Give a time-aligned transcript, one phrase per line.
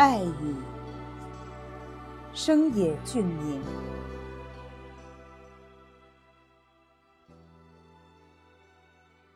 [0.00, 0.56] 爱语，
[2.32, 3.62] 生野俊明。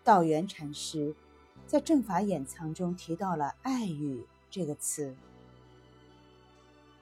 [0.02, 1.14] 道元禅师
[1.66, 5.14] 在《正法眼藏》中提到了“爱语”这个词，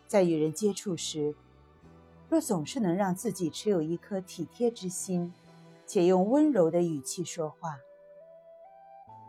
[0.08, 1.36] 在与人接触时，
[2.28, 5.32] 若总是能让自己持有一颗体贴之心，
[5.86, 7.76] 且用温柔的语气说话，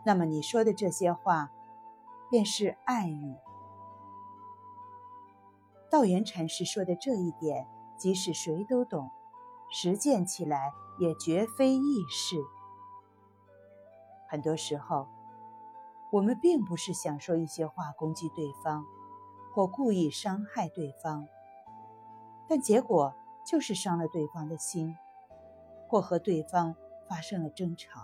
[0.04, 1.52] 那么你说的这些话
[2.28, 3.36] 便是爱语。
[5.94, 9.12] 道元禅师说的这一点，即使谁都懂，
[9.70, 12.36] 实践起来也绝非易事。
[14.28, 15.06] 很多时候，
[16.10, 18.84] 我们并不是想说一些话攻击对方，
[19.54, 21.28] 或故意伤害对方，
[22.48, 23.14] 但结果
[23.46, 24.96] 就是伤了对方的心，
[25.88, 26.74] 或和对方
[27.08, 28.00] 发生了争吵。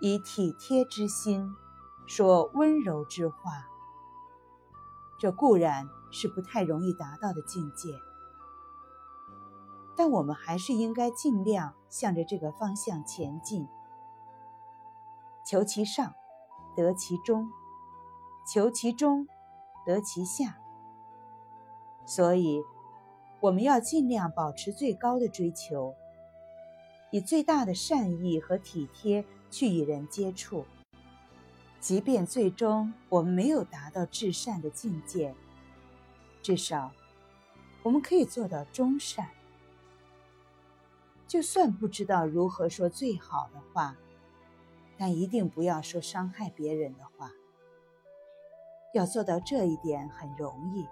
[0.00, 1.46] 以体贴之心
[2.06, 3.66] 说温柔之话。
[5.18, 7.98] 这固然是不太容易达到的境界，
[9.96, 13.66] 但我们还是应该尽量向着这个方向前进。
[15.44, 16.14] 求其上，
[16.76, 17.46] 得其中；
[18.52, 19.26] 求其中，
[19.86, 20.58] 得其下。
[22.04, 22.62] 所以，
[23.40, 25.94] 我们要尽量保持最高的追求，
[27.10, 30.64] 以最大的善意和体贴去与人接触。
[31.80, 35.34] 即便最终我们没有达到至善的境界，
[36.42, 36.90] 至少
[37.82, 39.28] 我们可以做到中善。
[41.28, 43.96] 就算不知道如何说最好的话，
[44.96, 47.30] 但一定不要说伤害别人的话。
[48.94, 50.86] 要做到这一点很容易，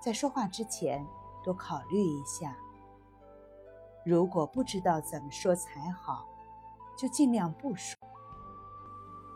[0.00, 1.06] 在说话之前
[1.42, 2.56] 多考虑一下。
[4.04, 6.28] 如果不知道怎么说才好，
[6.96, 7.96] 就尽量不说。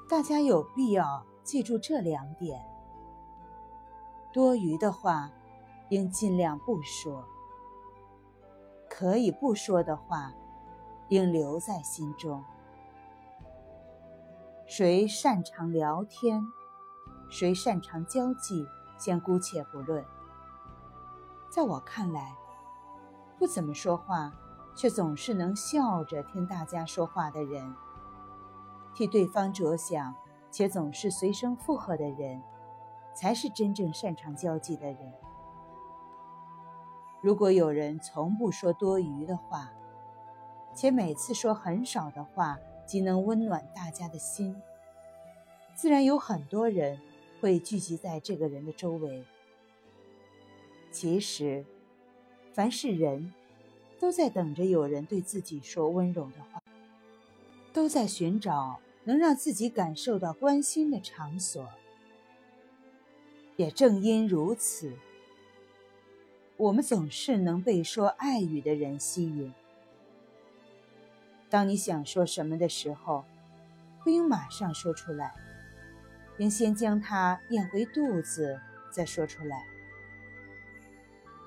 [0.08, 2.58] 大家有必要记住这两点：
[4.32, 5.30] 多余的话
[5.90, 7.22] 应尽量不说；
[8.88, 10.32] 可以不说的话，
[11.08, 12.42] 应留在心中。
[14.64, 16.42] 谁擅长聊天，
[17.28, 18.66] 谁擅长交际，
[18.96, 20.02] 先姑且不论。
[21.50, 22.34] 在我看来，
[23.38, 24.32] 不怎么说话，
[24.74, 27.74] 却总是能笑着听大家说话的人。
[28.98, 30.12] 替对方着想，
[30.50, 32.42] 且总是随声附和的人，
[33.14, 35.12] 才是真正擅长交际的人。
[37.20, 39.72] 如果有人从不说多余的话，
[40.74, 44.60] 且每次说很少的话，即能温暖大家的心，
[45.76, 47.00] 自然有很多人
[47.40, 49.24] 会聚集在这个人的周围。
[50.90, 51.64] 其实，
[52.52, 53.32] 凡是人，
[54.00, 56.60] 都在等着有人对自己说温柔的话，
[57.72, 58.80] 都在寻找。
[59.04, 61.68] 能让自己感受到关心的场所，
[63.56, 64.92] 也正因如此，
[66.56, 69.52] 我们总是能被说爱语的人吸引。
[71.48, 73.24] 当你想说什么的时候，
[74.04, 75.32] 不应马上说出来，
[76.36, 78.60] 应先将它咽回肚子
[78.90, 79.64] 再说出来。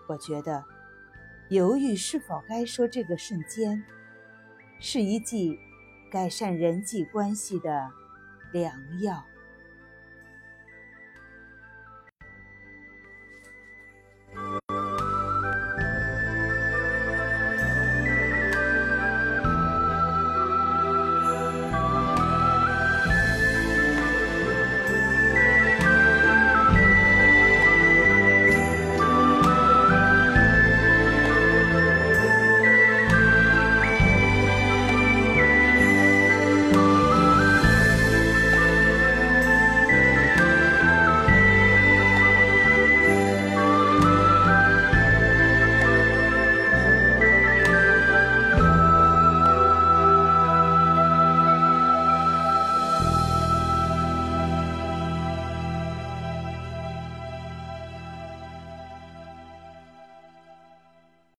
[0.08, 0.66] 我觉得，
[1.50, 3.84] 犹豫是否该说这个瞬间，
[4.80, 5.60] 是一剂。
[6.12, 7.90] 改善人际关系的
[8.52, 9.31] 良药。